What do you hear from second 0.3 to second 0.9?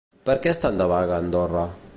què estan de